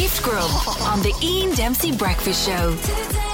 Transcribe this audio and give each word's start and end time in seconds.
Gift 0.00 0.22
Grub 0.22 0.50
on 0.88 1.02
the 1.02 1.12
Ian 1.22 1.54
Dempsey 1.54 1.92
Breakfast 1.92 2.46
Show. 2.46 3.29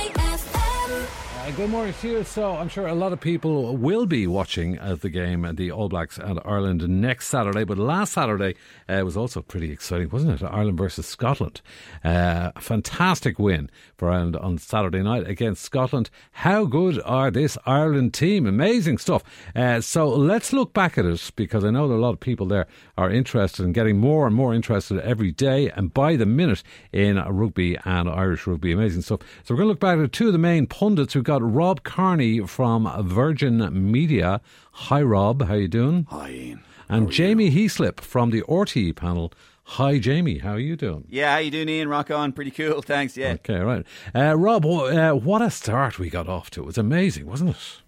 Uh, 1.46 1.50
good 1.52 1.70
morning 1.70 1.94
to 2.00 2.08
you. 2.08 2.24
So, 2.24 2.56
I'm 2.56 2.68
sure 2.68 2.88
a 2.88 2.94
lot 2.94 3.12
of 3.12 3.20
people 3.20 3.76
will 3.76 4.04
be 4.04 4.26
watching 4.26 4.80
uh, 4.80 4.96
the 4.96 5.08
game, 5.08 5.48
the 5.54 5.70
All 5.70 5.88
Blacks 5.88 6.18
and 6.18 6.40
Ireland 6.44 6.88
next 6.88 7.28
Saturday. 7.28 7.62
But 7.62 7.78
last 7.78 8.14
Saturday 8.14 8.56
uh, 8.88 9.02
was 9.04 9.16
also 9.16 9.42
pretty 9.42 9.70
exciting, 9.70 10.10
wasn't 10.10 10.42
it? 10.42 10.44
Ireland 10.44 10.76
versus 10.76 11.06
Scotland. 11.06 11.60
Uh, 12.04 12.50
a 12.56 12.60
fantastic 12.60 13.38
win 13.38 13.70
for 13.96 14.10
Ireland 14.10 14.34
on 14.34 14.58
Saturday 14.58 15.04
night 15.04 15.28
against 15.28 15.62
Scotland. 15.62 16.10
How 16.32 16.64
good 16.64 17.00
are 17.04 17.30
this 17.30 17.56
Ireland 17.64 18.12
team? 18.12 18.48
Amazing 18.48 18.98
stuff. 18.98 19.22
Uh, 19.54 19.80
so, 19.80 20.08
let's 20.08 20.52
look 20.52 20.72
back 20.72 20.98
at 20.98 21.04
it 21.04 21.30
because 21.36 21.64
I 21.64 21.70
know 21.70 21.86
that 21.86 21.94
a 21.94 21.96
lot 21.96 22.14
of 22.14 22.18
people 22.18 22.46
there 22.46 22.66
are 22.98 23.08
interested 23.08 23.62
in 23.62 23.72
getting 23.72 23.98
more 23.98 24.26
and 24.26 24.34
more 24.34 24.52
interested 24.52 24.98
every 24.98 25.30
day 25.30 25.70
and 25.70 25.94
by 25.94 26.16
the 26.16 26.26
minute 26.26 26.64
in 26.92 27.18
rugby 27.18 27.78
and 27.84 28.08
Irish 28.08 28.48
rugby. 28.48 28.72
Amazing 28.72 29.02
stuff. 29.02 29.20
So, 29.44 29.54
we're 29.54 29.58
going 29.58 29.66
to 29.66 29.70
look 29.70 29.80
back 29.80 30.00
at 30.00 30.10
two 30.10 30.26
of 30.26 30.32
the 30.32 30.40
main 30.40 30.66
pundits. 30.66 31.14
We've 31.14 31.22
got 31.22 31.35
Rob 31.42 31.82
Kearney 31.82 32.40
from 32.46 32.90
Virgin 33.06 33.90
Media. 33.90 34.40
Hi, 34.72 35.02
Rob. 35.02 35.42
How 35.42 35.54
you 35.54 35.68
doing? 35.68 36.06
Hi, 36.10 36.30
Ian. 36.30 36.60
And 36.88 37.10
Jamie 37.10 37.50
Heaslip 37.50 38.00
from 38.00 38.30
the 38.30 38.42
RTE 38.42 38.94
panel. 38.94 39.32
Hi, 39.70 39.98
Jamie. 39.98 40.38
How 40.38 40.52
are 40.52 40.58
you 40.60 40.76
doing? 40.76 41.06
Yeah, 41.08 41.32
how 41.32 41.38
you 41.38 41.50
doing, 41.50 41.68
Ian? 41.68 41.88
Rock 41.88 42.10
on. 42.10 42.32
Pretty 42.32 42.52
cool. 42.52 42.82
Thanks. 42.82 43.16
Yeah. 43.16 43.32
Okay, 43.32 43.58
right. 43.58 43.84
Uh, 44.14 44.36
Rob, 44.36 44.64
uh, 44.64 45.12
what 45.14 45.42
a 45.42 45.50
start 45.50 45.98
we 45.98 46.08
got 46.08 46.28
off 46.28 46.50
to. 46.50 46.62
It 46.62 46.66
was 46.66 46.78
amazing, 46.78 47.26
wasn't 47.26 47.50
it? 47.50 47.82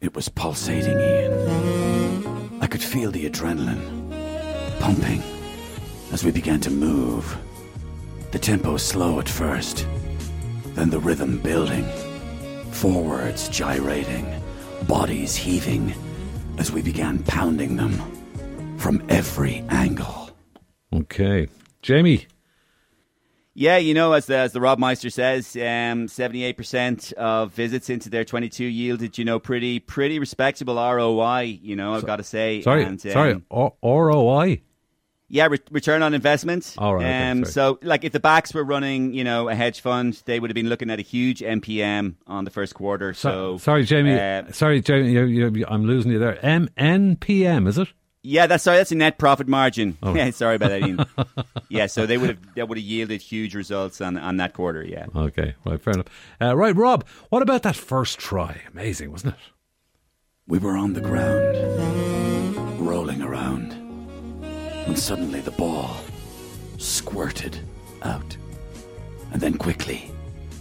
It 0.00 0.14
was 0.14 0.28
pulsating, 0.28 1.00
Ian. 1.00 2.58
I 2.60 2.66
could 2.66 2.82
feel 2.82 3.10
the 3.10 3.28
adrenaline 3.28 4.04
pumping 4.78 5.22
as 6.12 6.24
we 6.24 6.30
began 6.30 6.60
to 6.60 6.70
move. 6.70 7.36
The 8.30 8.38
tempo 8.38 8.76
slow 8.76 9.18
at 9.18 9.28
first, 9.28 9.86
then 10.74 10.90
the 10.90 11.00
rhythm 11.00 11.38
building. 11.38 11.86
Forwards 12.74 13.48
gyrating, 13.48 14.26
bodies 14.86 15.34
heaving 15.36 15.94
as 16.58 16.70
we 16.70 16.82
began 16.82 17.22
pounding 17.22 17.76
them 17.76 17.92
from 18.78 19.02
every 19.08 19.64
angle. 19.70 20.30
Okay. 20.92 21.48
Jamie. 21.82 22.26
Yeah, 23.56 23.76
you 23.76 23.94
know, 23.94 24.12
as 24.12 24.26
the, 24.26 24.36
as 24.36 24.52
the 24.52 24.60
Rob 24.60 24.80
Meister 24.80 25.10
says, 25.10 25.54
um, 25.54 26.06
78% 26.08 27.12
of 27.12 27.52
visits 27.52 27.88
into 27.88 28.10
their 28.10 28.24
22 28.24 28.64
yielded, 28.64 29.16
you 29.16 29.24
know, 29.24 29.38
pretty 29.38 29.78
pretty 29.78 30.18
respectable 30.18 30.74
ROI, 30.74 31.60
you 31.62 31.76
know, 31.76 31.94
I've 31.94 32.04
got 32.04 32.16
to 32.16 32.24
say. 32.24 32.62
Sorry, 32.62 32.82
And, 32.82 32.94
um, 33.06 33.12
sorry. 33.12 33.42
O- 33.52 33.74
ROI? 33.82 34.60
Yeah, 35.34 35.48
re- 35.48 35.58
return 35.72 36.02
on 36.02 36.14
investment. 36.14 36.74
All 36.78 36.94
right, 36.94 37.04
okay, 37.04 37.30
um, 37.30 37.38
sorry. 37.44 37.52
so, 37.52 37.78
like, 37.82 38.04
if 38.04 38.12
the 38.12 38.20
backs 38.20 38.54
were 38.54 38.62
running, 38.62 39.12
you 39.14 39.24
know, 39.24 39.48
a 39.48 39.54
hedge 39.56 39.80
fund, 39.80 40.22
they 40.26 40.38
would 40.38 40.48
have 40.48 40.54
been 40.54 40.68
looking 40.68 40.90
at 40.90 41.00
a 41.00 41.02
huge 41.02 41.40
MPM 41.40 42.14
on 42.28 42.44
the 42.44 42.50
first 42.52 42.74
quarter. 42.74 43.12
So, 43.14 43.56
So, 43.56 43.58
sorry, 43.58 43.84
Jamie. 43.84 44.14
uh, 44.18 44.52
sorry, 44.52 44.80
Jamie. 44.80 45.10
You, 45.10 45.24
you, 45.26 45.64
I'm 45.68 45.84
losing 45.86 46.12
you 46.12 46.20
there. 46.20 46.38
M 46.46 46.68
N 46.76 47.16
P 47.16 47.44
M 47.44 47.66
is 47.66 47.78
it? 47.78 47.88
yeah, 48.22 48.46
that's 48.46 48.62
sorry. 48.64 48.78
That's 48.78 48.92
a 48.92 48.94
net 48.94 49.18
profit 49.18 49.48
margin. 49.48 49.98
Oh. 50.02 50.14
Yeah, 50.18 50.30
sorry 50.30 50.54
about 50.56 50.68
that. 50.70 50.82
Ian. 50.86 51.04
yeah, 51.68 51.86
so 51.86 52.06
they 52.06 52.16
would 52.16 52.30
have 52.30 52.54
that 52.54 52.68
would 52.68 52.78
have 52.78 52.84
yielded 52.86 53.20
huge 53.20 53.54
results 53.56 54.00
on 54.00 54.16
on 54.16 54.36
that 54.36 54.54
quarter. 54.54 54.82
Yeah. 54.84 55.06
Okay, 55.14 55.56
right, 55.66 55.82
fair 55.82 55.94
enough. 55.94 56.06
Uh, 56.40 56.56
right, 56.56 56.76
Rob, 56.76 57.04
what 57.30 57.42
about 57.42 57.64
that 57.64 57.74
first 57.76 58.18
try? 58.20 58.62
Amazing, 58.72 59.10
wasn't 59.10 59.34
it? 59.34 59.40
We 60.46 60.58
were 60.58 60.76
on 60.76 60.92
the 60.92 61.00
ground, 61.00 62.80
rolling 62.80 63.20
around, 63.20 63.72
when 64.86 64.96
suddenly 64.96 65.40
the 65.40 65.50
ball 65.52 65.96
squirted 66.78 67.58
out. 68.02 68.36
And 69.32 69.40
then 69.40 69.58
quickly, 69.58 70.10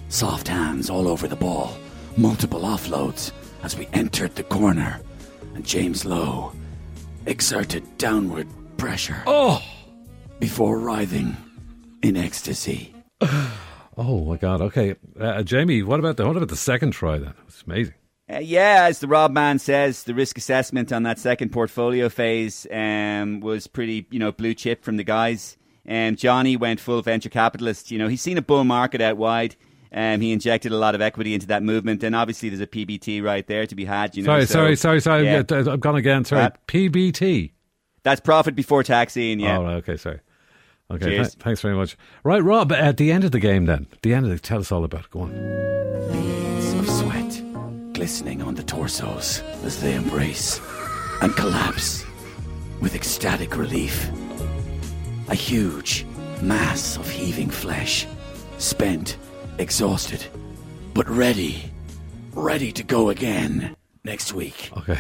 soft 0.09 0.47
hands 0.47 0.89
all 0.89 1.07
over 1.07 1.27
the 1.27 1.35
ball, 1.35 1.77
multiple 2.17 2.61
offloads 2.61 3.31
as 3.63 3.77
we 3.77 3.87
entered 3.93 4.35
the 4.35 4.43
corner, 4.43 4.99
and 5.55 5.65
James 5.65 6.05
Lowe 6.05 6.53
exerted 7.25 7.97
downward 7.97 8.47
pressure. 8.77 9.21
Oh! 9.25 9.61
Before 10.39 10.79
writhing 10.79 11.35
in 12.01 12.17
ecstasy. 12.17 12.93
Oh 13.95 14.25
my 14.25 14.37
God. 14.37 14.59
Okay, 14.59 14.95
uh, 15.19 15.43
Jamie, 15.43 15.83
what 15.83 15.99
about 15.99 16.17
the 16.17 16.25
what 16.25 16.35
about 16.35 16.49
the 16.49 16.55
second 16.55 16.93
try 16.93 17.19
then? 17.19 17.29
It 17.29 17.45
was 17.45 17.63
amazing. 17.67 17.93
Uh, 18.33 18.39
yeah, 18.39 18.85
as 18.89 18.99
the 18.99 19.07
Rob 19.07 19.31
man 19.31 19.59
says, 19.59 20.03
the 20.03 20.13
risk 20.13 20.37
assessment 20.37 20.91
on 20.91 21.03
that 21.03 21.19
second 21.19 21.49
portfolio 21.49 22.09
phase 22.09 22.65
um, 22.71 23.39
was 23.41 23.67
pretty, 23.67 24.07
you 24.09 24.19
know, 24.19 24.31
blue 24.31 24.53
chip 24.53 24.83
from 24.83 24.97
the 24.97 25.03
guys. 25.03 25.57
Um, 25.87 26.15
Johnny 26.15 26.55
went 26.55 26.79
full 26.79 27.01
venture 27.01 27.29
capitalist. 27.29 27.91
You 27.91 27.99
know, 27.99 28.07
he's 28.07 28.21
seen 28.21 28.37
a 28.37 28.41
bull 28.41 28.63
market 28.63 29.01
out 29.01 29.17
wide. 29.17 29.55
Um, 29.91 30.21
he 30.21 30.31
injected 30.31 30.71
a 30.71 30.77
lot 30.77 30.95
of 30.95 31.01
equity 31.01 31.33
into 31.35 31.47
that 31.47 31.61
movement, 31.61 32.01
and 32.03 32.15
obviously 32.15 32.49
there's 32.49 32.61
a 32.61 32.67
PBT 32.67 33.21
right 33.21 33.45
there 33.45 33.67
to 33.67 33.75
be 33.75 33.85
had. 33.85 34.15
You 34.15 34.23
know, 34.23 34.27
Sorry, 34.27 34.45
so, 34.45 34.53
sorry, 34.53 34.75
sorry, 34.75 35.01
sorry. 35.01 35.25
yeah. 35.25 35.43
I've 35.71 35.79
gone 35.79 35.95
again. 35.95 36.25
Sorry. 36.25 36.49
PBT. 36.67 37.51
That's 38.01 38.19
profit 38.19 38.55
before 38.55 38.83
taxing. 38.83 39.39
Yeah. 39.39 39.59
Oh, 39.59 39.65
okay, 39.65 39.97
sorry. 39.97 40.19
Okay, 40.89 41.17
th- 41.17 41.27
thanks 41.33 41.61
very 41.61 41.75
much. 41.75 41.95
Right, 42.23 42.43
Rob, 42.43 42.71
at 42.71 42.97
the 42.97 43.11
end 43.11 43.23
of 43.23 43.31
the 43.31 43.39
game 43.39 43.65
then, 43.65 43.87
the 44.01 44.13
end 44.13 44.25
of 44.25 44.31
the, 44.31 44.39
tell 44.39 44.59
us 44.59 44.71
all 44.71 44.83
about 44.83 45.05
it. 45.05 45.09
Go 45.11 45.21
on. 45.21 45.72
Glistening 48.03 48.41
on 48.41 48.53
the 48.53 48.63
torsos 48.63 49.39
as 49.63 49.79
they 49.79 49.95
embrace 49.95 50.59
and 51.21 51.33
collapse 51.37 52.03
with 52.81 52.95
ecstatic 52.95 53.55
relief. 53.55 54.09
A 55.29 55.35
huge 55.35 56.05
mass 56.41 56.97
of 56.97 57.09
heaving 57.09 57.49
flesh, 57.49 58.05
spent, 58.57 59.15
exhausted, 59.57 60.21
but 60.93 61.07
ready, 61.07 61.63
ready 62.33 62.73
to 62.73 62.83
go 62.83 63.09
again 63.09 63.73
next 64.05 64.33
week. 64.33 64.69
Okay. 64.77 64.95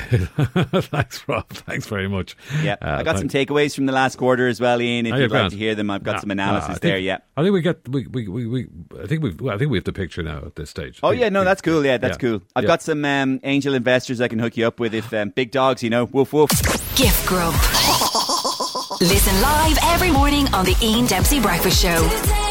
thanks, 0.81 1.27
Rob. 1.27 1.47
Thanks 1.49 1.87
very 1.87 2.07
much. 2.07 2.35
Yeah, 2.61 2.77
Uh, 2.81 2.97
I 2.99 3.03
got 3.03 3.17
some 3.17 3.27
takeaways 3.27 3.75
from 3.75 3.85
the 3.85 3.91
last 3.91 4.17
quarter 4.17 4.47
as 4.47 4.61
well, 4.61 4.81
Ian. 4.81 5.05
If 5.05 5.13
Oh, 5.13 5.17
you'd 5.17 5.31
you're 5.31 5.41
like 5.41 5.51
to 5.51 5.57
hear 5.57 5.75
them, 5.75 5.89
I've 5.89 6.03
got 6.03 6.13
Nah, 6.13 6.19
some 6.21 6.31
analysis 6.31 6.69
I 6.69 6.73
think- 6.73 6.81
there. 6.81 6.97
Yeah. 6.97 7.17
I 7.35 7.41
think 7.43 7.53
we 7.53 7.61
get 7.61 7.87
we 7.89 8.07
we, 8.07 8.27
we, 8.27 8.47
we 8.47 8.67
I 9.01 9.07
think 9.07 9.23
we 9.23 9.49
I 9.49 9.57
think 9.57 9.71
we 9.71 9.77
have 9.77 9.83
the 9.85 9.93
picture 9.93 10.23
now 10.23 10.37
at 10.45 10.55
this 10.55 10.69
stage. 10.69 10.99
Oh 11.03 11.09
think- 11.09 11.21
yeah, 11.21 11.29
no, 11.29 11.39
think- 11.41 11.45
that's 11.49 11.61
cool. 11.61 11.85
Yeah, 11.85 11.97
that's 11.97 12.13
yeah, 12.23 12.29
cool. 12.29 12.41
I've 12.55 12.63
yeah. 12.63 12.67
got 12.67 12.81
some 12.81 13.03
um, 13.05 13.39
angel 13.43 13.73
investors 13.73 14.21
I 14.21 14.27
can 14.27 14.39
hook 14.39 14.55
you 14.57 14.65
up 14.67 14.79
with 14.79 14.93
if 14.93 15.13
um, 15.13 15.29
big 15.29 15.51
dogs, 15.51 15.83
you 15.83 15.89
know, 15.89 16.05
woof 16.05 16.31
woof. 16.33 16.49
Gift 16.95 17.25
Grub. 17.27 17.53
Listen 19.01 19.41
live 19.41 19.77
every 19.83 20.11
morning 20.11 20.47
on 20.53 20.63
the 20.65 20.77
Ian 20.81 21.07
Dempsey 21.07 21.39
Breakfast 21.41 21.81
Show. 21.81 22.42